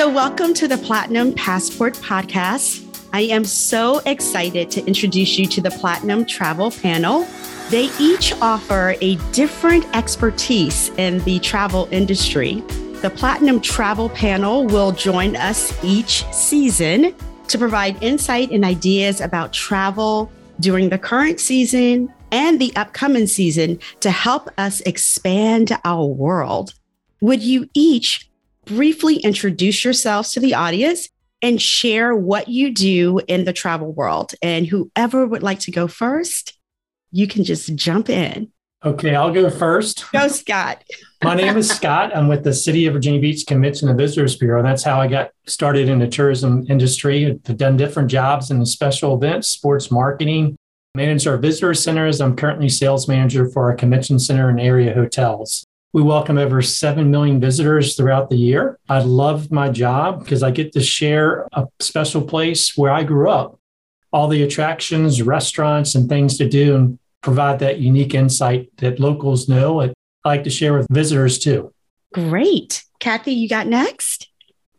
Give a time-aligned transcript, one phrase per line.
[0.00, 2.86] So, welcome to the Platinum Passport Podcast.
[3.12, 7.28] I am so excited to introduce you to the Platinum Travel Panel.
[7.68, 12.62] They each offer a different expertise in the travel industry.
[13.02, 17.14] The Platinum Travel Panel will join us each season
[17.48, 23.78] to provide insight and ideas about travel during the current season and the upcoming season
[24.00, 26.72] to help us expand our world.
[27.20, 28.29] Would you each
[28.70, 31.08] briefly introduce yourselves to the audience
[31.42, 34.32] and share what you do in the travel world?
[34.42, 36.58] And whoever would like to go first,
[37.10, 38.52] you can just jump in.
[38.82, 40.10] Okay, I'll go first.
[40.12, 40.84] Go, Scott.
[41.24, 42.16] My name is Scott.
[42.16, 44.62] I'm with the City of Virginia Beach Convention and Visitors Bureau.
[44.62, 47.26] That's how I got started in the tourism industry.
[47.26, 50.56] I've done different jobs in the special events, sports marketing,
[50.94, 52.20] manage our visitor centers.
[52.22, 55.66] I'm currently sales manager for our convention center and area hotels.
[55.92, 58.78] We welcome over 7 million visitors throughout the year.
[58.88, 63.28] I love my job because I get to share a special place where I grew
[63.28, 63.58] up,
[64.12, 69.48] all the attractions, restaurants, and things to do, and provide that unique insight that locals
[69.48, 69.80] know.
[69.80, 69.92] I
[70.24, 71.72] like to share with visitors too.
[72.14, 72.84] Great.
[73.00, 74.28] Cathy, you got next?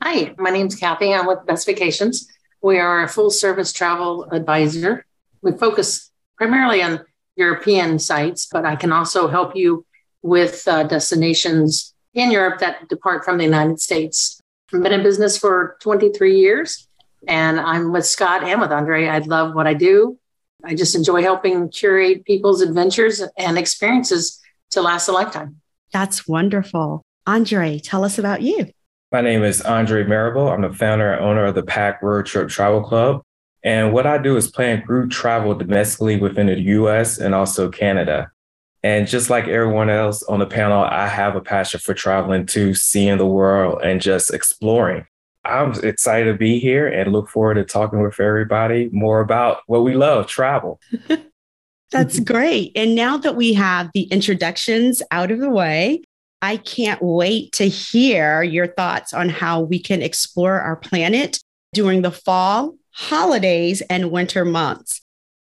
[0.01, 1.13] Hi, my name's Cathy.
[1.13, 2.25] I'm with Best Vacations.
[2.61, 5.05] We are a full service travel advisor.
[5.41, 7.01] We focus primarily on
[7.35, 9.85] European sites, but I can also help you
[10.21, 14.39] with uh, destinations in Europe that depart from the United States.
[14.73, 16.87] I've been in business for 23 years
[17.27, 19.09] and I'm with Scott and with Andrae.
[19.09, 20.17] I love what I do.
[20.63, 24.39] I just enjoy helping curate people's adventures and experiences
[24.71, 25.61] to last a lifetime.
[25.91, 27.01] That's wonderful.
[27.27, 28.71] Andrae, tell us about you.
[29.11, 30.49] My name is Andrae Marable.
[30.49, 33.21] I'm the founder and owner of the Pack Road Trip Travel Club.
[33.63, 38.31] And what I do is plan group travel domestically within the US and also Canada.
[38.83, 42.73] And just like everyone else on the panel, I have a passion for traveling to
[42.73, 45.05] seeing the world and just exploring.
[45.43, 49.83] I'm excited to be here and look forward to talking with everybody more about what
[49.83, 50.79] we love travel.
[51.91, 52.71] That's great.
[52.75, 56.03] And now that we have the introductions out of the way,
[56.41, 61.39] I can't wait to hear your thoughts on how we can explore our planet
[61.73, 65.00] during the fall, holidays, and winter months.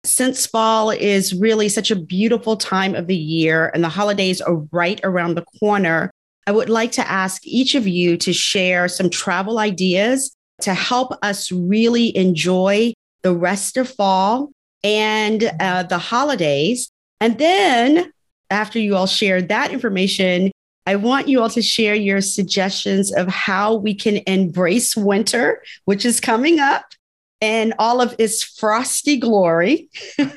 [0.05, 4.57] Since fall is really such a beautiful time of the year and the holidays are
[4.71, 6.11] right around the corner,
[6.47, 11.17] I would like to ask each of you to share some travel ideas to help
[11.21, 14.51] us really enjoy the rest of fall
[14.83, 16.91] and uh, the holidays.
[17.19, 18.11] And then,
[18.51, 20.51] after you all share that information,
[20.85, 26.05] I want you all to share your suggestions of how we can embrace winter, which
[26.05, 26.85] is coming up,
[27.45, 29.88] and all of its frosty glory.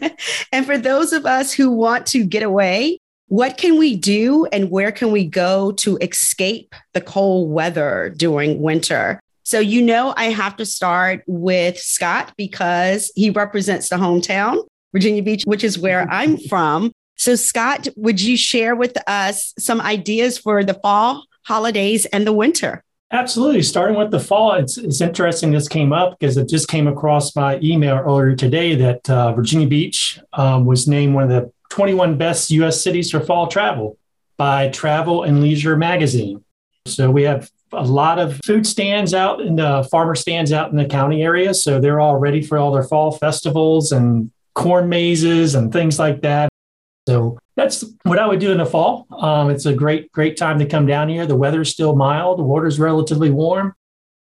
[0.53, 4.71] and for those of us who want to get away, what can we do and
[4.71, 9.21] where can we go to escape the cold weather during winter?
[9.43, 15.23] So, you know, I have to start with Scott because he represents the hometown, Virginia
[15.23, 16.13] Beach, which is where mm-hmm.
[16.13, 16.93] I'm from.
[17.17, 22.35] So, Scott, would you share with us some ideas for the fall holidays and the
[22.35, 22.85] winter?
[23.11, 23.63] Absolutely.
[23.63, 27.35] Starting with the fall, it's, it's interesting this came up because it just came across
[27.35, 32.19] my email earlier today that uh, Virginia Beach um, was named one of the 21
[32.19, 33.99] best US cities for fall travel
[34.37, 36.45] by Travel and Leisure magazine.
[36.87, 40.77] So we have a lot of food stands out and the farmer stands out in
[40.77, 41.55] the county area.
[41.55, 46.21] So they're all ready for all their fall festivals and corn mazes and things like
[46.23, 46.51] that.
[47.09, 49.09] So that's what I would do in the fall.
[49.11, 51.27] Um, it's a great, great time to come down here.
[51.27, 53.75] The weather's still mild, the water's relatively warm.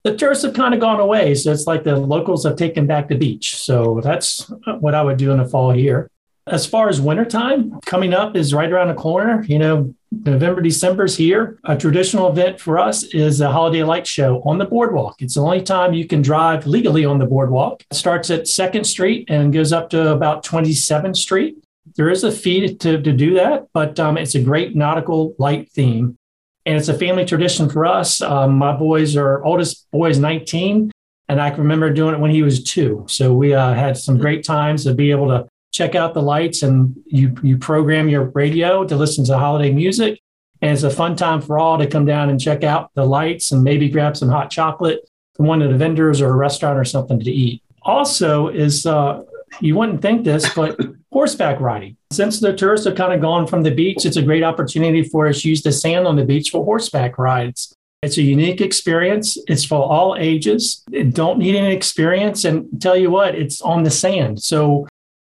[0.05, 1.35] The tourists have kind of gone away.
[1.35, 3.57] So it's like the locals have taken back the beach.
[3.57, 6.11] So that's what I would do in the fall here.
[6.47, 9.43] As far as wintertime, coming up is right around the corner.
[9.43, 11.59] You know, November, December's here.
[11.65, 15.21] A traditional event for us is a holiday light show on the boardwalk.
[15.21, 17.83] It's the only time you can drive legally on the boardwalk.
[17.91, 21.57] It starts at 2nd Street and goes up to about 27th Street.
[21.95, 25.71] There is a fee to, to do that, but um, it's a great nautical light
[25.71, 26.17] theme.
[26.65, 28.21] And it's a family tradition for us.
[28.21, 30.91] Um, my boys are, oldest boy is 19,
[31.29, 33.05] and I can remember doing it when he was two.
[33.09, 35.47] So we uh, had some great times to be able to
[35.77, 40.19] check out the lights and you you program your radio to listen to holiday music
[40.63, 43.53] and it's a fun time for all to come down and check out the lights
[43.53, 45.01] and maybe grab some hot chocolate
[45.35, 49.23] from one of the vendors or a restaurant or something to eat also is uh,
[49.61, 50.81] you wouldn't think this but
[51.17, 54.45] horseback riding since the tourists have kind of gone from the beach it's a great
[54.51, 58.23] opportunity for us to use the sand on the beach for horseback rides it's a
[58.23, 59.37] unique experience.
[59.49, 60.85] It's for all ages.
[60.93, 62.45] It don't need any experience.
[62.45, 64.43] And tell you what, it's on the sand.
[64.43, 64.87] So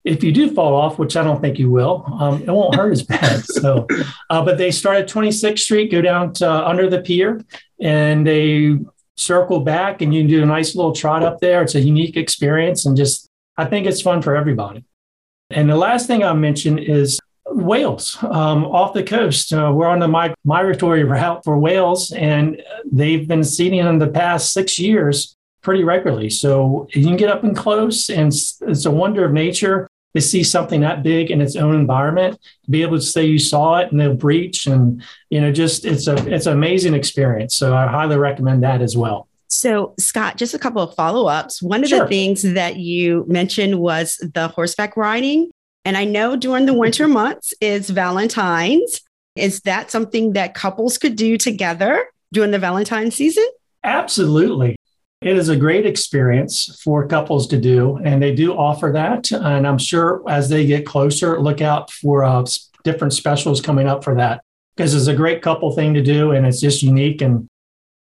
[0.05, 2.93] if you do fall off, which I don't think you will, um, it won't hurt
[2.93, 3.45] as bad.
[3.45, 3.87] So,
[4.31, 7.43] uh, but they start at 26th Street, go down to uh, under the pier,
[7.81, 8.77] and they
[9.17, 11.63] circle back and you can do a nice little trot up there.
[11.63, 14.85] It's a unique experience and just, I think it's fun for everybody.
[15.51, 19.53] And the last thing I'll mention is whales um, off the coast.
[19.53, 24.53] Uh, we're on the migratory route for whales, and they've been seeding in the past
[24.53, 26.31] six years pretty regularly.
[26.31, 30.45] So you can get up and close, and it's a wonder of nature to see
[30.45, 32.39] something that big in its own environment.
[32.65, 35.85] To be able to say you saw it and they'll breach, and you know, just
[35.85, 37.57] it's a it's an amazing experience.
[37.57, 39.29] So I highly recommend that as well.
[39.49, 41.63] So, Scott, just a couple of follow ups.
[41.63, 42.01] One of sure.
[42.01, 45.51] the things that you mentioned was the horseback riding.
[45.85, 49.01] And I know during the winter months is Valentine's.
[49.37, 53.47] Is that something that couples could do together during the Valentine's season?
[53.83, 54.77] Absolutely.
[55.21, 59.33] It is a great experience for couples to do, and they do offer that.
[59.33, 62.45] And I'm sure as they get closer, look out for uh,
[62.83, 64.43] different specials coming up for that
[64.77, 67.23] because it's a great couple thing to do, and it's just unique.
[67.23, 67.49] And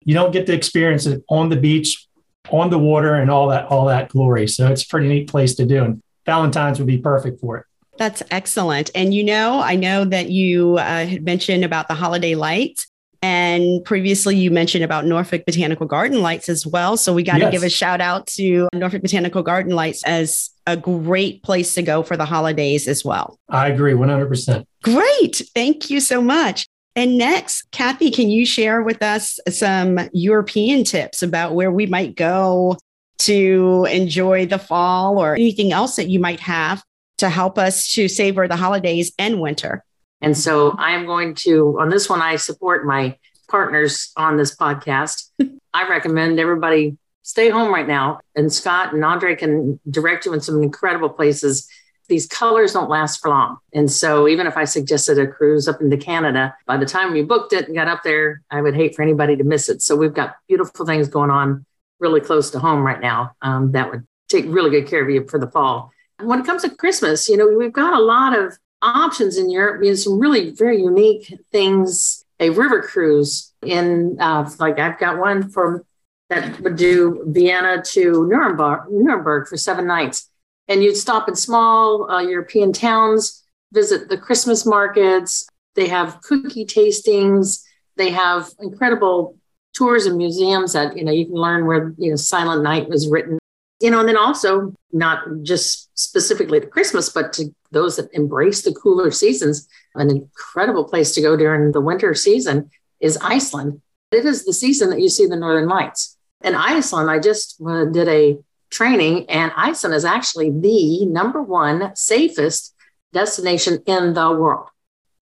[0.09, 2.09] you don't get to experience it on the beach,
[2.49, 4.49] on the water, and all that all that glory.
[4.49, 7.67] So it's a pretty neat place to do, and Valentine's would be perfect for it.
[7.99, 8.91] That's excellent.
[8.95, 12.87] And you know, I know that you uh, had mentioned about the holiday lights.
[13.21, 16.97] And previously, you mentioned about Norfolk Botanical Garden Lights as well.
[16.97, 17.51] So, we got to yes.
[17.51, 22.03] give a shout out to Norfolk Botanical Garden Lights as a great place to go
[22.05, 23.37] for the holidays as well.
[23.49, 24.65] I agree 100%.
[24.83, 25.43] Great.
[25.53, 26.67] Thank you so much.
[26.99, 32.17] And next, Cathy, can you share with us some European tips about where we might
[32.17, 32.77] go
[33.21, 36.83] to enjoy the fall or anything else that you might have
[37.19, 39.85] to help us to savor the holidays and winter.
[40.21, 43.17] And so I'm going to, on this one, I support my
[43.49, 45.31] partners on this podcast.
[45.73, 48.19] I recommend everybody stay home right now.
[48.35, 51.69] And Scott and Andrae can direct you in some incredible places.
[52.09, 53.59] These colors don't last for long.
[53.73, 57.23] And so even if I suggested a cruise up into Canada, by the time we
[57.23, 59.83] booked it and got up there, I would hate for anybody to miss it.
[59.83, 61.65] So we've got beautiful things going on
[62.01, 65.27] really close to home right now um, that would take really good care of you
[65.27, 68.39] for the fall And when it comes to Christmas, you know, we've got a lot
[68.39, 69.83] of options in Europe.
[69.83, 72.25] You know, some really very unique things.
[72.41, 75.83] A river cruise in, uh, like I've got one from
[76.29, 80.28] that would do Vienna to Nuremberg, Nuremberg for seven nights,
[80.69, 85.49] and you'd stop in small uh, European towns, visit the Christmas markets.
[85.75, 87.63] They have cookie tastings.
[87.97, 89.37] They have incredible
[89.75, 93.09] tours and museums that you know you can learn where you know Silent Night was
[93.09, 93.39] written
[93.81, 98.63] you know, and then also not just specifically to Christmas, but to those that embrace
[98.63, 99.69] the cooler seasons.
[99.95, 103.81] An incredible place to go during the winter season is Iceland.
[104.11, 106.17] It is the season that you see the northern lights.
[106.41, 108.39] And Iceland, I just uh, did a
[108.71, 112.75] training, and Iceland is actually the number one safest
[113.13, 114.69] destination in the world.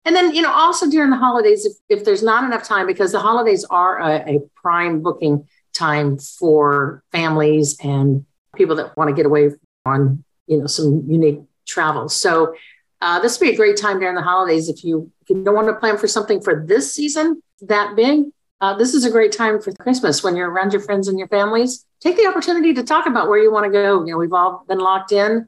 [0.04, 3.12] And then, you know, also during the holidays, if, if there's not enough time, because
[3.12, 8.24] the holidays are a, a prime booking time for families and
[8.56, 9.50] people that want to get away
[9.86, 12.08] on you know some unique travel.
[12.08, 12.54] So
[13.00, 15.54] uh, this would be a great time during the holidays if you if you don't
[15.54, 18.24] want to plan for something for this season that big.
[18.62, 21.28] Uh, this is a great time for Christmas when you're around your friends and your
[21.28, 21.86] families.
[22.00, 24.04] Take the opportunity to talk about where you want to go.
[24.04, 25.46] You know, we've all been locked in.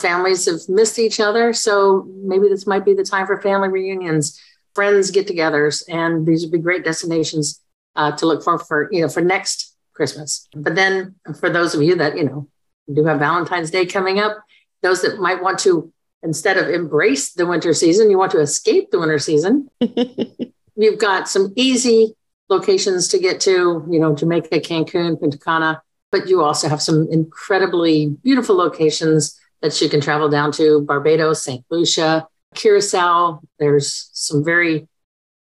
[0.00, 4.40] Families have missed each other, so maybe this might be the time for family reunions,
[4.74, 7.60] friends get-togethers, and these would be great destinations
[7.94, 10.48] uh, to look for for you know for next Christmas.
[10.54, 12.48] But then for those of you that, you know,
[12.92, 14.38] do have Valentine's Day coming up,
[14.82, 15.92] those that might want to,
[16.22, 19.70] instead of embrace the winter season, you want to escape the winter season,
[20.76, 22.14] you've got some easy
[22.52, 27.08] locations to get to, you know, Jamaica, Cancun, Punta Cana, but you also have some
[27.10, 31.64] incredibly beautiful locations that you can travel down to Barbados, St.
[31.70, 33.40] Lucia, Curacao.
[33.58, 34.88] There's some very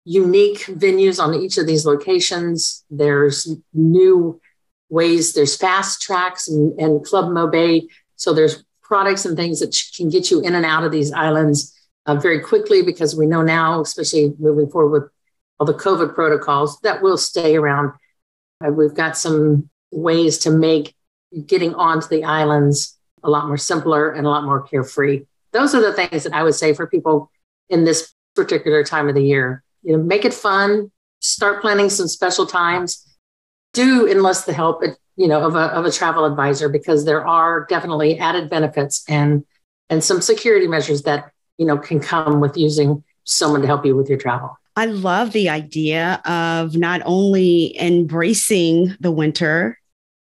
[0.06, 2.84] unique venues on each of these locations.
[2.90, 4.40] There's new
[4.90, 7.88] ways, there's fast tracks and, and Club MoBay.
[8.16, 11.74] So there's products and things that can get you in and out of these islands
[12.06, 15.12] uh, very quickly because we know now, especially moving forward with
[15.60, 17.94] all the COVID protocols, that will stay around.
[18.66, 20.96] Uh, we've got some ways to make
[21.46, 25.26] getting onto the islands a lot more simpler and a lot more carefree.
[25.52, 27.32] Those are the things that I would say for people
[27.70, 32.08] in this particular time of the year you know, make it fun, start planning some
[32.08, 33.06] special times.
[33.74, 34.84] Do enlist the help,
[35.16, 39.46] you know, of a, of a travel advisor because there are definitely added benefits and
[39.90, 43.96] and some security measures that you know can come with using someone to help you
[43.96, 44.58] with your travel.
[44.76, 49.80] I love the idea of not only embracing the winter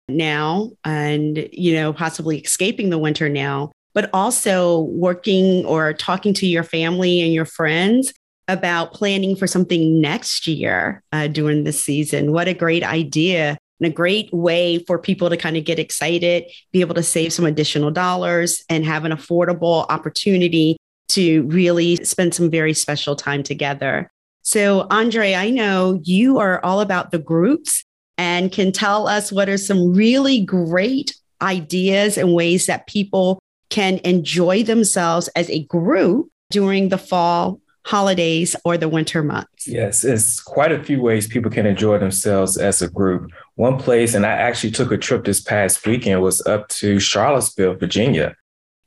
[0.09, 6.47] now and you know possibly escaping the winter now but also working or talking to
[6.47, 8.13] your family and your friends
[8.49, 12.33] about planning for something next year uh, during the season.
[12.33, 16.45] What a great idea and a great way for people to kind of get excited,
[16.73, 20.77] be able to save some additional dollars and have an affordable opportunity
[21.09, 24.11] to really spend some very special time together.
[24.45, 27.83] So, Andrae, I know you are all about the groups
[28.19, 33.99] and can tell us what are some really great ideas and ways that people can
[34.05, 39.67] enjoy themselves as a group during the fall holidays or the winter months?
[39.67, 43.31] Yes, it's quite a few ways people can enjoy themselves as a group.
[43.55, 47.77] One place, and I actually took a trip this past weekend, was up to Charlottesville,
[47.77, 48.37] Virginia.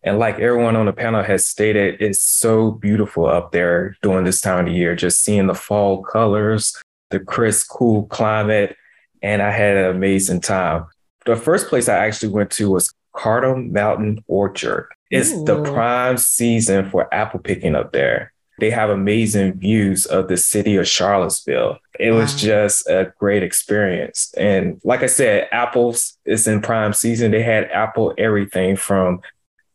[0.04, 4.42] And like everyone on the panel has stated, it's so beautiful up there during this
[4.42, 6.76] time of the year, just seeing the fall colors,
[7.10, 8.76] the crisp, cool climate.
[9.22, 10.86] And I had an amazing time.
[11.26, 14.88] The first place I actually went to was Carter Mountain Orchard.
[15.10, 15.46] It's Ooh.
[15.46, 18.34] the prime season for apple picking up there.
[18.60, 21.78] They have amazing views of the city of Charlottesville.
[22.00, 22.20] It wow.
[22.20, 24.34] was just a great experience.
[24.36, 27.32] And like I said, apples is in prime season.
[27.32, 29.22] They had apple everything from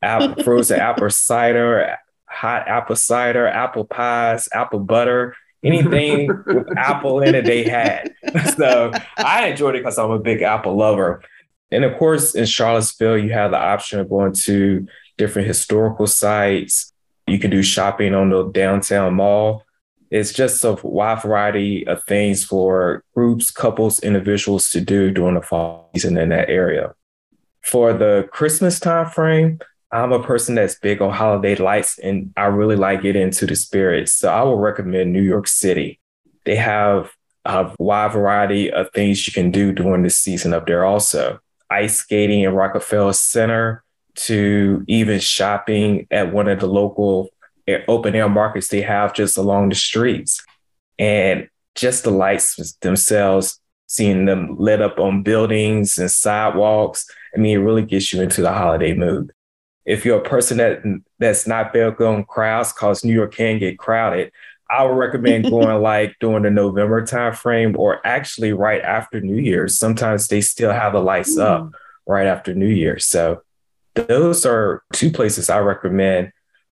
[0.02, 7.35] apple, frozen apple cider, hot apple cider, apple pies, apple butter, anything with apple in
[7.35, 8.14] it, they had.
[8.56, 11.23] So I enjoyed it because I'm a big apple lover.
[11.71, 14.87] And of course, in Charlottesville, you have the option of going to
[15.18, 16.92] different historical sites,
[17.26, 19.64] you can do shopping on the downtown mall.
[20.11, 25.42] It's just a wide variety of things for groups, couples, individuals to do during the
[25.42, 26.94] fall season in that area.
[27.62, 29.61] For the Christmas time frame,
[29.92, 33.56] I'm a person that's big on holiday lights and I really like getting into the
[33.56, 34.08] spirit.
[34.08, 36.00] So I would recommend New York City.
[36.44, 37.12] They have
[37.44, 41.40] a wide variety of things you can do during the season up there also.
[41.68, 43.84] Ice skating in Rockefeller Center,
[44.14, 47.30] to even shopping at one of the local
[47.88, 50.44] open air markets they have just along the streets.
[50.99, 57.58] And just the lights themselves, seeing them lit up on buildings and sidewalks, I mean,
[57.58, 59.32] it really gets you into the holiday mood.
[59.85, 60.83] If you're a person that
[61.19, 64.33] that's not big on crowds, because New York can get crowded,
[64.71, 69.77] I would recommend going like during the November timeframe or actually right after New Year's.
[69.77, 71.43] Sometimes they still have the lights mm.
[71.43, 71.73] up
[72.07, 73.05] right after New Year's.
[73.05, 73.43] So
[73.95, 76.33] those are two places I recommend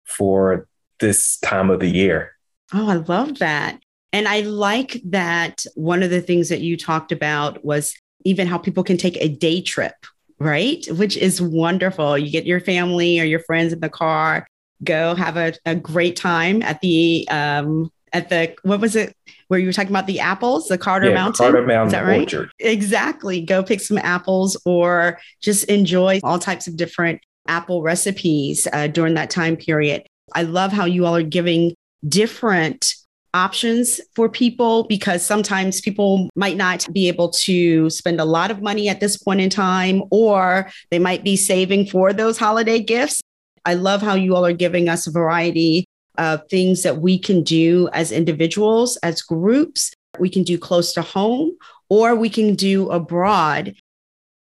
[0.05, 0.67] for
[0.99, 2.31] this time of the year.
[2.73, 3.79] Oh, I love that.
[4.11, 7.95] And I like that one of the things that you talked about was
[8.25, 9.95] even how people can take a day trip,
[10.39, 10.85] right?
[10.91, 12.17] Which is wonderful.
[12.17, 14.47] You get your family or your friends in the car,
[14.83, 19.15] go have a, a great time at the um, at the what was it
[19.47, 21.45] where you were talking about the apples, the Carter yeah, Mountain?
[21.45, 22.21] Carter Mountain Is that right?
[22.21, 22.51] Orchard.
[22.59, 23.41] Exactly.
[23.41, 29.15] Go pick some apples or just enjoy all types of different apple recipes uh, during
[29.15, 30.03] that time period.
[30.33, 31.75] I love how you all are giving
[32.07, 32.95] different
[33.33, 38.61] options for people because sometimes people might not be able to spend a lot of
[38.61, 43.21] money at this point in time, or they might be saving for those holiday gifts.
[43.65, 45.85] I love how you all are giving us a variety
[46.17, 49.93] of things that we can do as individuals, as groups.
[50.19, 51.57] We can do close to home
[51.89, 53.75] or we can do abroad.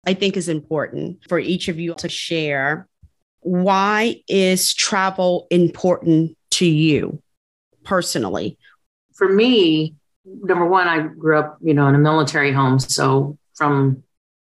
[0.05, 2.87] I think is important for each of you to share.
[3.39, 7.21] Why is travel important to you
[7.85, 8.57] personally?
[9.23, 12.77] For me, number one, I grew up, you know, in a military home.
[12.77, 14.03] So from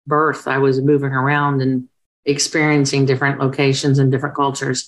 [0.08, 1.90] birth, I was moving around and
[2.24, 4.88] experiencing different locations and different cultures.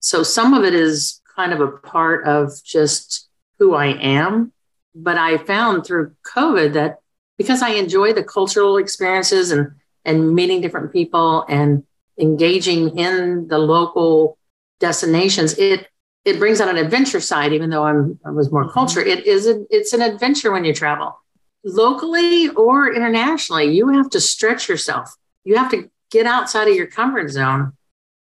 [0.00, 3.28] So some of it is kind of a part of just
[3.60, 4.52] who I am.
[4.96, 6.96] But I found through COVID that
[7.38, 11.84] because I enjoy the cultural experiences and and meeting different people and
[12.18, 14.38] engaging in the local
[14.80, 15.86] destinations, it
[16.24, 17.52] it brings out an adventure side.
[17.52, 18.72] Even though I'm I was more mm-hmm.
[18.72, 21.18] culture, it is a, it's an adventure when you travel
[21.64, 23.74] locally or internationally.
[23.74, 25.14] You have to stretch yourself.
[25.44, 27.72] You have to get outside of your comfort zone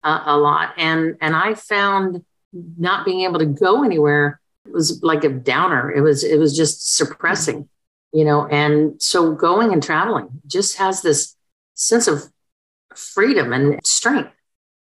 [0.03, 0.75] uh, a lot.
[0.77, 4.41] And and I found not being able to go anywhere
[4.71, 5.91] was like a downer.
[5.91, 7.69] It was it was just suppressing,
[8.13, 8.47] you know.
[8.47, 11.37] And so going and traveling just has this
[11.75, 12.25] sense of
[12.95, 14.33] freedom and strength.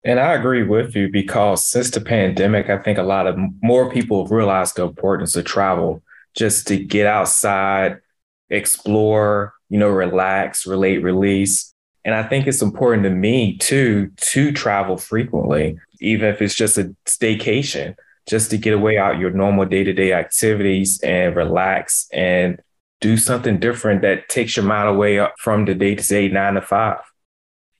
[0.04, 3.92] And I agree with you because since the pandemic, I think a lot of more
[3.92, 6.02] people have realized the importance of travel
[6.34, 8.00] just to get outside,
[8.50, 11.74] explore, you know, relax, relate, release.
[12.04, 16.78] And I think it's important to me too to travel frequently even if it's just
[16.78, 17.96] a staycation,
[18.28, 22.60] just to get away out your normal day to day activities and relax and
[23.00, 26.62] do something different that takes your mind away from the day to day nine to
[26.62, 27.00] five.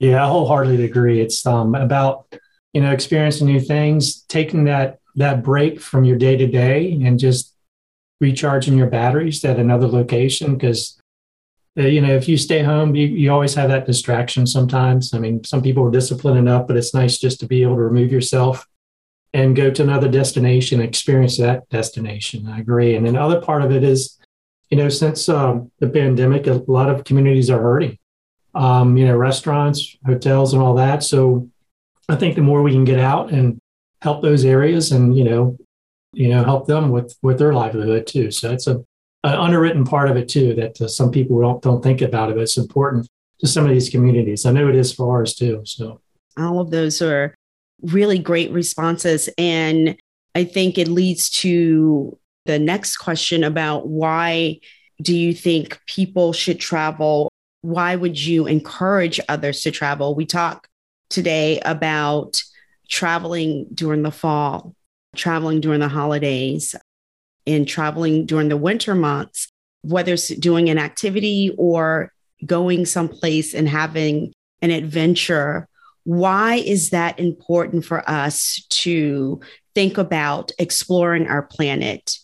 [0.02, 1.20] Yeah, I wholeheartedly agree.
[1.20, 2.26] It's um, about
[2.72, 7.20] you know experiencing new things, taking that that break from your day to day, and
[7.20, 7.54] just
[8.20, 10.54] recharging your batteries at another location.
[10.54, 10.98] Because
[11.78, 15.14] Uh, you know, if you stay home, you, you always have that distraction sometimes.
[15.14, 17.88] I mean, some people are disciplined enough, but it's nice just to be able to
[17.90, 18.66] remove yourself
[19.32, 22.46] and go to another destination, experience that destination.
[22.46, 22.94] I agree.
[22.96, 24.18] And then other part of it is,
[24.70, 27.96] you know, since um, the pandemic, a lot of communities are hurting.
[28.54, 31.02] Um, you know, restaurants, hotels, and all that.
[31.02, 31.48] So
[32.08, 33.58] I think the more we can get out and
[34.02, 35.56] help those areas, and you know,
[36.12, 38.30] you know, help them with with their livelihood too.
[38.30, 38.84] So that's a
[39.24, 42.34] an underwritten part of it too that uh, some people don't don't think about it.
[42.34, 44.44] But it's important to some of these communities.
[44.44, 45.62] I know it is for ours too.
[45.64, 46.00] So
[46.36, 47.34] all of those are
[47.82, 49.28] really great responses.
[49.38, 49.96] And
[50.34, 54.60] I think it leads to the next question about why
[55.00, 57.31] do you think people should travel?
[57.62, 60.14] Why would you encourage others to travel?
[60.14, 60.68] We talk
[61.08, 62.42] today about
[62.88, 64.74] traveling during the fall,
[65.16, 66.74] traveling during the holidays,
[67.46, 69.48] and traveling during the winter months,
[69.82, 72.12] whether it's doing an activity or
[72.44, 75.68] going someplace and having an adventure
[76.04, 79.40] why is that important for us to
[79.74, 82.16] think about exploring our planet?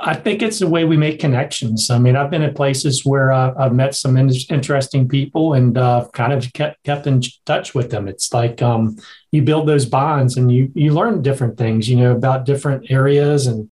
[0.00, 1.90] I think it's the way we make connections.
[1.90, 5.76] I mean, I've been at places where uh, I've met some in- interesting people and
[5.76, 8.08] uh, kind of kept kept in touch with them.
[8.08, 8.96] It's like um,
[9.32, 13.46] you build those bonds and you you learn different things, you know, about different areas
[13.46, 13.70] and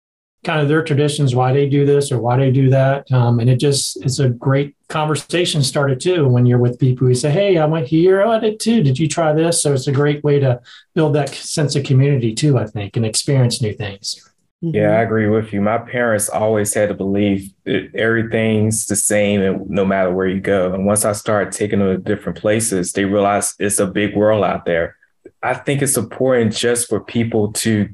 [0.47, 3.11] kind of their traditions, why they do this or why they do that.
[3.11, 7.15] Um, and it just, it's a great conversation started too when you're with people who
[7.15, 8.23] say, Hey, I went here.
[8.23, 8.83] Oh, I did too.
[8.83, 9.61] Did you try this?
[9.61, 10.61] So it's a great way to
[10.95, 14.23] build that sense of community too, I think, and experience new things.
[14.63, 15.07] Yeah, I mm-hmm.
[15.07, 15.61] agree with you.
[15.61, 20.41] My parents always had to believe that everything's the same and no matter where you
[20.41, 20.73] go.
[20.73, 24.45] And once I started taking them to different places, they realized it's a big world
[24.45, 24.97] out there.
[25.43, 27.89] I think it's important just for people to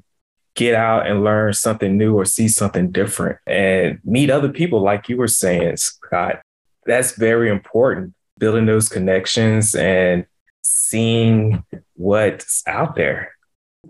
[0.55, 5.09] get out and learn something new or see something different and meet other people, like
[5.09, 6.43] you were saying, Scott.
[6.87, 8.15] That's very important.
[8.39, 10.27] Building those connections and
[10.63, 13.33] seeing what's out there.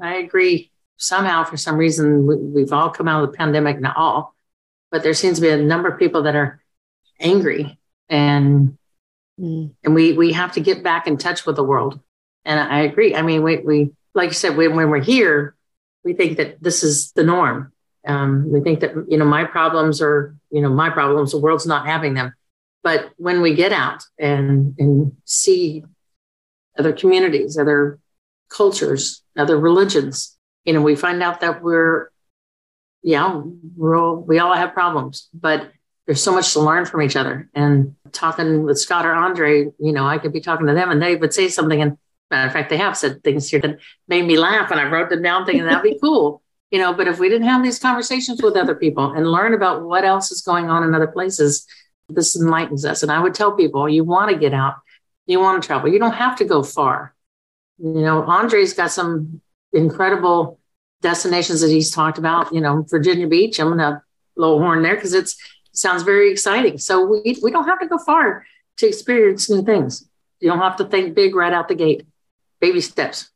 [0.00, 0.71] I agree.
[1.02, 4.36] Somehow, for some reason, we've all come out of the pandemic, not all,
[4.92, 6.62] but there seems to be a number of people that are
[7.18, 7.76] angry
[8.08, 8.78] and
[9.40, 9.74] mm.
[9.82, 11.98] and we we have to get back in touch with the world.
[12.44, 13.16] And I agree.
[13.16, 15.56] I mean, we we like you said, when, when we're here,
[16.04, 17.72] we think that this is the norm.
[18.06, 21.32] Um, we think that you know my problems are you know my problems.
[21.32, 22.32] The world's not having them.
[22.84, 25.82] But when we get out and and see
[26.78, 27.98] other communities, other
[28.48, 32.10] cultures, other religions, you know, we find out that we're
[33.02, 33.42] yeah
[33.76, 35.70] we're all, we all have problems, but
[36.06, 37.48] there's so much to learn from each other.
[37.54, 41.00] And talking with Scott or Andrae, you know, I could be talking to them and
[41.00, 41.96] they would say something and
[42.32, 45.10] Matter of fact, they have said things here that made me laugh, and I wrote
[45.10, 46.40] them down thinking that'd be cool.
[46.70, 49.82] You know, but if we didn't have these conversations with other people and learn about
[49.82, 51.66] what else is going on in other places,
[52.08, 53.02] this enlightens us.
[53.02, 54.76] And I would tell people, you want to get out,
[55.26, 55.92] you want to travel.
[55.92, 57.14] You don't have to go far.
[57.76, 59.42] You know, Andrae's got some
[59.72, 60.58] incredible
[61.00, 62.52] destinations that he's talked about.
[62.52, 63.58] You know, Virginia Beach.
[63.58, 64.02] I'm gonna
[64.36, 65.32] blow horn there because it
[65.72, 66.78] sounds very exciting.
[66.78, 68.46] So we we don't have to go far
[68.78, 70.08] to experience new things.
[70.40, 72.06] You don't have to think big right out the gate
[72.60, 73.28] baby steps.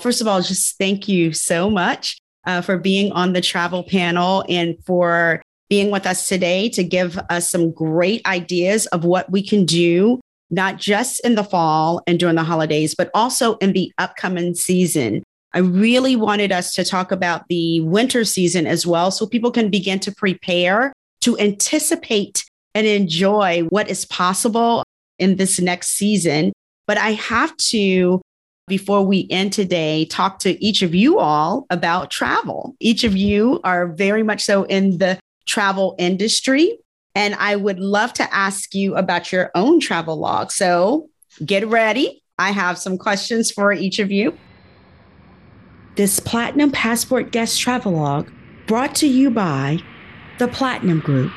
[0.00, 4.44] First of all, just thank you so much uh, for being on the travel panel
[4.48, 9.46] and for being with us today to give us some great ideas of what we
[9.46, 13.92] can do, not just in the fall and during the holidays, but also in the
[13.98, 15.22] upcoming season.
[15.52, 19.70] I really wanted us to talk about the winter season as well, so people can
[19.70, 24.84] begin to prepare to anticipate and enjoy what is possible
[25.18, 26.52] in this next season
[26.90, 28.20] but I have to,
[28.66, 32.74] before we end today, talk to each of you all about travel.
[32.80, 36.80] Each of you are very much so in the travel industry.
[37.14, 40.52] And I would love to ask you about your own travel log.
[40.52, 41.08] So
[41.44, 42.22] get ready.
[42.38, 44.36] I have some questions for each of you.
[45.96, 48.30] This Platinum Passport Guest Travelogue
[48.66, 49.78] brought to you by
[50.38, 51.32] the Platinum Group.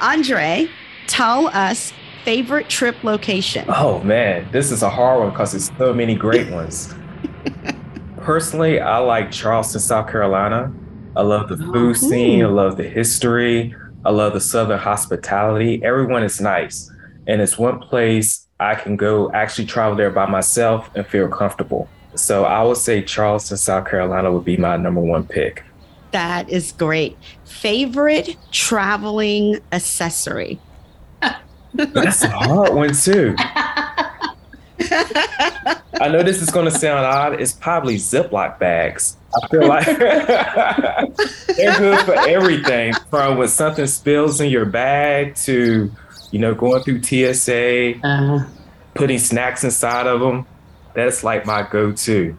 [0.00, 0.68] Andrae,
[1.06, 1.92] tell us
[2.24, 3.66] favorite trip location?
[3.68, 6.94] Oh man, this is a hard one because there's so many great ones.
[8.18, 10.72] Personally, I like Charleston, South Carolina.
[11.16, 12.42] I love the food oh, scene.
[12.42, 13.74] I love the history.
[14.04, 15.82] I love the Southern hospitality.
[15.82, 16.90] Everyone is nice.
[17.26, 21.88] And it's one place I can go actually travel there by myself and feel comfortable.
[22.14, 25.64] So I would say Charleston, South Carolina would be my number one pick.
[26.12, 27.16] That is great.
[27.44, 30.60] Favorite traveling accessory?
[31.74, 33.34] That's a hard one too.
[36.00, 37.40] I know this is going to sound odd.
[37.40, 39.16] It's probably Ziploc bags.
[39.34, 39.86] I feel like
[41.56, 45.90] they're good for everything from when something spills in your bag to,
[46.30, 48.46] you know, going through TSA, uh-huh.
[48.94, 50.46] putting snacks inside of them.
[50.94, 52.36] That's like my go to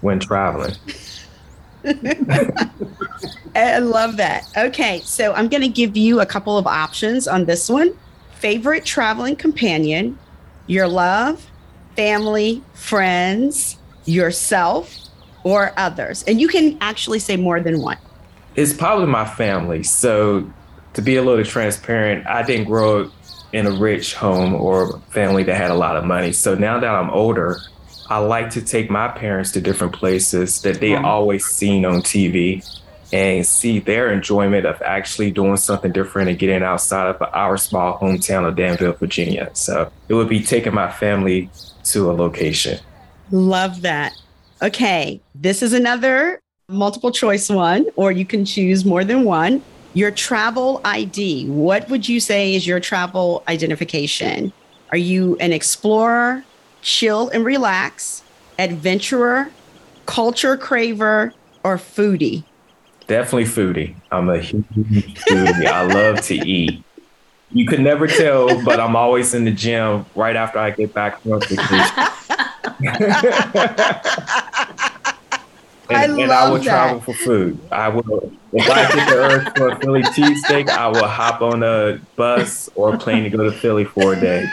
[0.00, 0.74] when traveling.
[3.54, 4.44] I love that.
[4.56, 7.96] Okay, so I'm going to give you a couple of options on this one.
[8.36, 10.18] Favorite traveling companion,
[10.66, 11.50] your love,
[11.96, 14.94] family, friends, yourself,
[15.44, 16.22] or others.
[16.24, 17.98] And you can actually say more than one.
[18.56, 19.82] It's probably my family.
[19.82, 20.50] So,
[20.94, 23.12] to be a little transparent, I didn't grow up
[23.52, 26.32] in a rich home or family that had a lot of money.
[26.32, 27.58] So, now that I'm older,
[28.08, 31.04] I like to take my parents to different places that they mm-hmm.
[31.04, 32.64] always seen on TV
[33.12, 37.98] and see their enjoyment of actually doing something different and getting outside of our small
[37.98, 39.50] hometown of Danville, Virginia.
[39.52, 41.48] So it would be taking my family
[41.84, 42.78] to a location.
[43.30, 44.12] Love that.
[44.62, 49.62] Okay, this is another multiple choice one, or you can choose more than one.
[49.92, 51.48] Your travel ID.
[51.48, 54.52] What would you say is your travel identification?
[54.90, 56.44] Are you an explorer,
[56.82, 58.22] chill and relax,
[58.58, 59.50] adventurer,
[60.06, 62.44] culture craver, or foodie?
[63.06, 63.94] Definitely foodie.
[64.10, 64.64] I'm a huge
[65.28, 65.66] foodie.
[65.66, 66.82] I love to eat.
[67.54, 71.20] You could never tell, but I'm always in the gym right after I get back
[71.20, 71.60] from vacation.
[75.88, 76.64] and, I and I will that.
[76.64, 77.58] travel for food.
[77.70, 81.62] I will if I get the urge for a Philly cheesesteak, I will hop on
[81.62, 84.46] a bus or a plane to go to Philly for a day.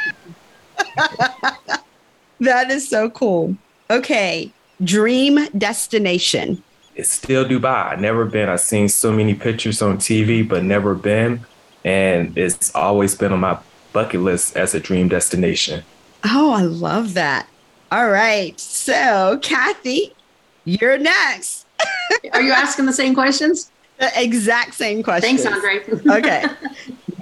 [2.39, 3.55] that is so cool.
[3.89, 4.51] Okay,
[4.83, 6.61] dream destination.
[6.95, 7.93] It's still Dubai.
[7.93, 8.47] I've never been.
[8.47, 11.45] I've seen so many pictures on TV, but never been.
[11.83, 13.59] And it's always been on my
[13.93, 15.83] bucket list as a dream destination.
[16.23, 17.47] Oh, I love that.
[17.91, 18.57] All right.
[18.59, 20.13] So, Cathy,
[20.65, 21.65] you're next.
[22.33, 23.71] Are you asking the same questions?
[23.97, 25.43] The exact same questions.
[25.43, 26.17] Thanks, Andrae.
[26.17, 26.45] okay.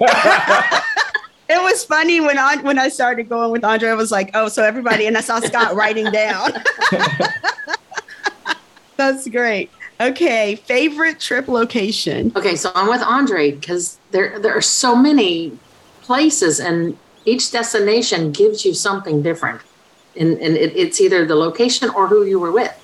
[1.50, 3.88] it was funny when I when I started going with Andrae.
[3.88, 6.52] I was like, "Oh, so everybody," and I saw Scott writing down.
[8.96, 9.70] That's great.
[10.00, 12.32] Okay, favorite trip location.
[12.34, 15.58] Okay, so I'm with Andrae because there there are so many
[16.00, 19.60] places, and each destination gives you something different,
[20.16, 22.74] and and it, it's either the location or who you were with.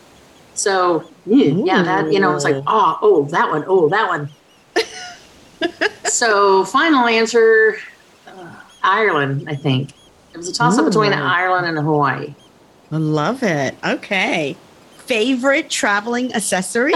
[0.52, 4.28] So yeah, yeah, that you know, it's like oh oh that one oh that one.
[6.04, 7.78] so final answer,
[8.26, 9.48] uh, Ireland.
[9.48, 9.94] I think
[10.34, 12.34] it was a toss up between Ireland and Hawaii.
[12.92, 13.74] I love it.
[13.82, 14.58] Okay
[15.06, 16.94] favorite traveling accessory?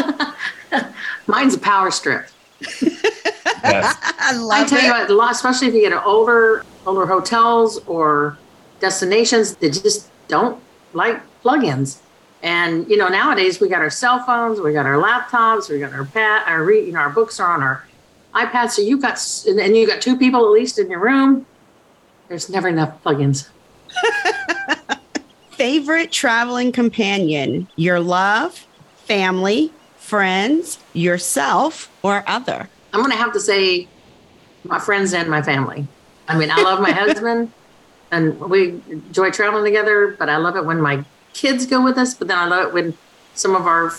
[1.26, 2.26] Mine's a power strip.
[2.60, 3.96] yes.
[4.18, 5.08] I love I tell it.
[5.08, 8.38] you what, especially if you get older, older hotels or
[8.80, 10.60] destinations that just don't
[10.92, 11.98] like plugins.
[12.42, 15.92] And you know, nowadays we got our cell phones, we got our laptops, we got
[15.92, 17.86] our pad, our you know, our books are on our
[18.34, 18.70] iPads.
[18.70, 21.46] So you've got and you got two people at least in your room.
[22.28, 23.48] There's never enough plugins.
[25.60, 28.66] favorite traveling companion, your love,
[29.04, 32.66] family, friends, yourself, or other?
[32.94, 33.86] I'm going to have to say
[34.64, 35.86] my friends and my family.
[36.28, 37.52] I mean, I love my husband
[38.10, 42.14] and we enjoy traveling together, but I love it when my kids go with us.
[42.14, 42.96] But then I love it when
[43.34, 43.92] some of our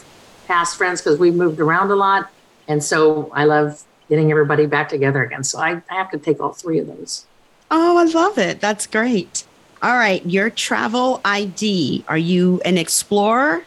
[0.47, 2.32] past friends, because we moved around a lot.
[2.67, 5.43] And so I love getting everybody back together again.
[5.43, 7.28] So I, I have to take all three of those.
[7.69, 8.60] Oh, I love it.
[8.62, 9.43] That's great.
[9.84, 12.06] All right, your travel ID.
[12.08, 13.65] Are you an explorer,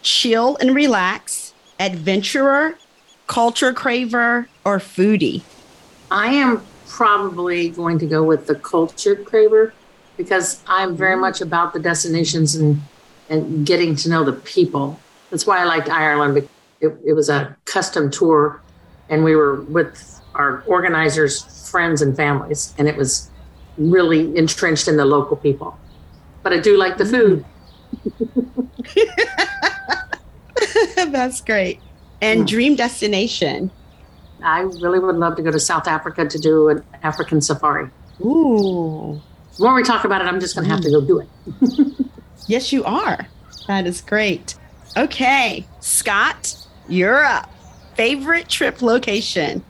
[0.00, 2.78] chill and relax, adventurer,
[3.26, 5.42] culture craver, or foodie?
[6.10, 9.74] I am probably going to go with the culture craver
[10.16, 11.20] because I'm very mm.
[11.20, 12.80] much about the destinations and,
[13.28, 14.98] and getting to know the people.
[15.28, 16.48] That's why I liked Ireland.
[16.80, 18.62] It, it was a custom tour,
[19.10, 23.29] and we were with our organizers' friends and families, and it was
[23.80, 25.76] really entrenched in the local people.
[26.42, 27.44] But I do like the food.
[31.10, 31.80] That's great.
[32.20, 32.46] And mm.
[32.46, 33.70] dream destination?
[34.42, 37.90] I really would love to go to South Africa to do an African safari.
[38.20, 39.20] Ooh.
[39.58, 41.28] More we talk about it, I'm just going to have to go do it.
[42.46, 43.26] yes, you are.
[43.66, 44.54] That is great.
[44.96, 46.56] Okay, Scott,
[46.88, 47.50] you're up.
[47.94, 49.62] Favorite trip location?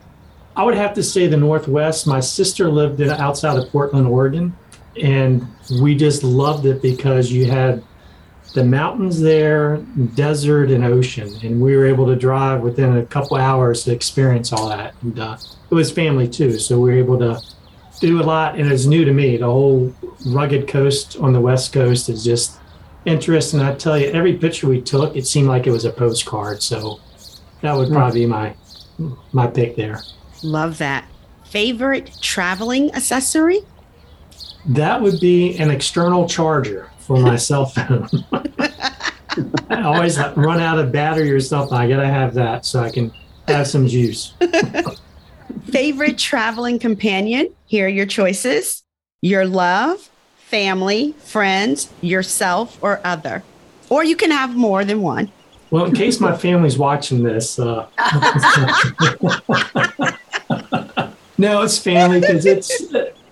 [0.61, 2.07] I would have to say the Northwest.
[2.07, 4.55] My sister lived in, outside of Portland, Oregon,
[5.01, 5.47] and
[5.81, 7.83] we just loved it because you had
[8.53, 9.79] the mountains there,
[10.17, 14.53] desert, and ocean, and we were able to drive within a couple hours to experience
[14.53, 14.93] all that.
[15.01, 15.39] And uh,
[15.71, 17.41] it was family too, so we were able to
[18.01, 18.59] do a lot.
[18.59, 19.39] And it's new to me.
[19.39, 19.95] The whole
[20.27, 22.61] rugged coast on the West Coast is just
[23.07, 23.61] interesting.
[23.61, 26.63] I tell you, every picture we took, it seemed like it was a postcard.
[26.63, 27.01] So
[27.63, 28.55] that would probably be my
[29.33, 30.03] my pick there.
[30.43, 31.07] Love that.
[31.45, 33.61] Favorite traveling accessory?
[34.67, 38.09] That would be an external charger for my cell phone.
[39.69, 41.77] I always run out of battery or something.
[41.77, 43.13] I gotta have that so I can
[43.49, 44.35] have some juice.
[45.71, 47.53] Favorite traveling companion?
[47.67, 48.83] Here are your choices
[49.23, 53.43] your love, family, friends, yourself, or other.
[53.91, 55.31] Or you can have more than one.
[55.71, 57.87] Well, in case my family's watching this, uh,
[61.39, 62.81] no, it's family because it's,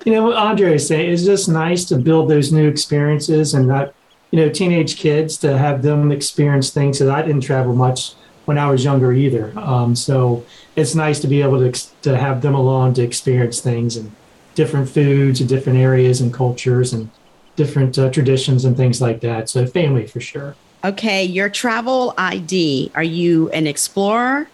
[0.05, 3.67] you know, what Andrae is saying, it's just nice to build those new experiences and
[3.67, 3.93] not,
[4.31, 8.57] you know, teenage kids to have them experience things that I didn't travel much when
[8.57, 9.53] I was younger either.
[9.59, 10.45] Um, so
[10.77, 11.73] it's nice to be able to,
[12.03, 14.13] to have them along to experience things and
[14.55, 17.11] different foods and different areas and cultures and
[17.57, 19.49] different uh, traditions and things like that.
[19.49, 20.55] So family for sure.
[20.85, 22.93] Okay, your travel ID.
[22.95, 24.49] Are you an explorer?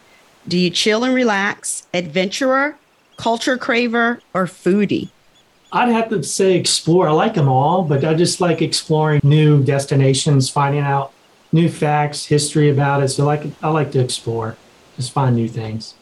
[0.48, 1.86] Do you chill and relax?
[1.92, 2.76] Adventurer,
[3.18, 5.10] culture craver, or foodie?
[5.70, 7.08] I'd have to say explore.
[7.08, 11.12] I like them all, but I just like exploring new destinations, finding out
[11.52, 13.08] new facts, history about it.
[13.08, 14.56] So like I like to explore,
[14.96, 15.94] just find new things.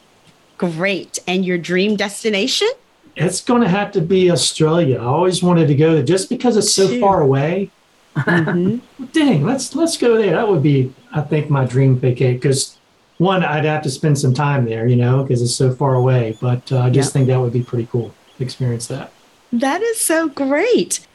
[0.57, 1.19] Great.
[1.27, 2.69] And your dream destination?
[3.17, 5.01] It's going to have to be Australia.
[5.01, 7.71] I always wanted to go there just because it's so far away.
[8.17, 9.05] Mm-hmm.
[9.13, 10.35] Dang, let's let's go there.
[10.37, 12.37] That would be, I think, my dream vacation.
[12.37, 12.79] Because
[13.19, 16.37] one, I'd have to spend some time there, you know, because it's so far away.
[16.41, 17.13] But uh, I just yep.
[17.13, 19.13] think that would be pretty cool to experience that.
[19.53, 21.07] That is so great.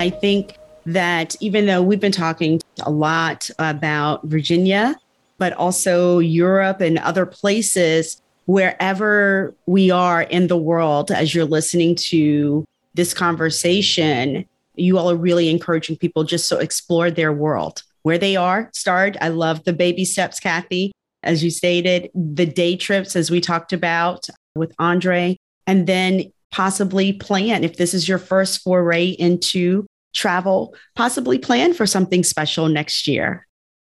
[0.00, 4.96] I think that even though we've been talking a lot about Virginia,
[5.38, 11.94] but also Europe and other places, wherever we are in the world, as you're listening
[11.94, 18.18] to this conversation, you all are really encouraging people just to explore their world where
[18.18, 18.70] they are.
[18.72, 19.16] Start.
[19.20, 23.72] I love the baby steps, Cathy, as you stated, the day trips, as we talked
[23.72, 30.74] about with Andrae, and then possibly plan if this is your first foray into travel,
[30.96, 33.46] possibly plan for something special next year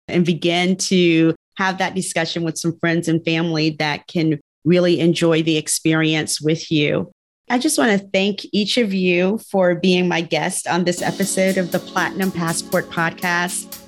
[0.09, 5.43] and begin to have that discussion with some friends and family that can really enjoy
[5.43, 7.11] the experience with you.
[7.53, 11.59] I just want to thank each of you for being my guest on this episode
[11.59, 13.79] of the Platinum Passport podcast.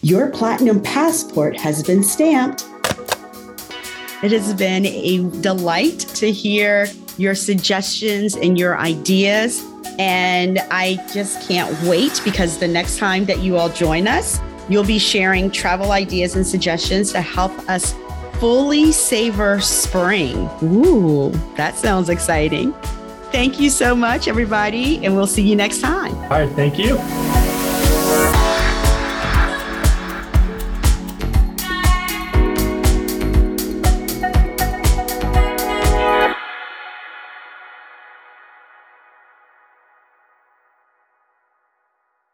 [0.00, 2.66] Your Platinum Passport has been stamped.
[4.22, 6.86] It has been a delight to hear
[7.18, 9.62] your suggestions and your ideas.
[9.98, 14.82] And I just can't wait because the next time that you all join us, you'll
[14.82, 17.94] be sharing travel ideas and suggestions to help us
[18.38, 20.48] fully savor spring.
[20.62, 22.72] Ooh, that sounds exciting.
[23.32, 26.14] Thank you so much, everybody, and we'll see you next time.
[26.14, 26.98] All right, thank you.